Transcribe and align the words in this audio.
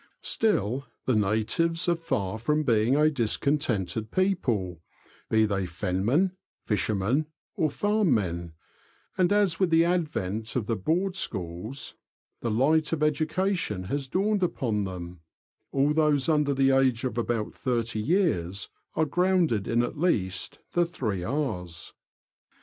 Still, 0.23 0.87
the 1.05 1.13
natives 1.13 1.87
are 1.87 1.95
far 1.95 2.39
from 2.39 2.63
being 2.63 2.95
a 2.95 3.11
discontented 3.11 4.09
people, 4.09 4.81
be 5.29 5.45
they 5.45 5.67
fenmen, 5.67 6.31
fishermen, 6.65 7.27
or 7.55 7.69
farm 7.69 8.11
men; 8.15 8.53
and 9.15 9.31
as 9.31 9.59
with 9.59 9.69
the 9.69 9.85
advent 9.85 10.55
of 10.55 10.65
the 10.65 10.75
Board 10.75 11.15
Schools 11.15 11.93
the 12.39 12.49
light 12.49 12.91
of 12.91 13.03
education 13.03 13.83
has 13.83 14.07
dawned 14.07 14.41
upon 14.41 14.85
them, 14.85 15.19
all 15.71 15.93
those 15.93 16.27
under 16.27 16.55
the 16.55 16.71
age 16.71 17.03
of 17.03 17.19
about 17.19 17.53
thirty 17.53 17.99
years 17.99 18.69
are 18.95 19.05
grounded 19.05 19.67
in 19.67 19.83
at 19.83 19.99
least 19.99 20.57
the 20.73 20.87
three'' 20.87 21.21
R's.'' 21.23 21.93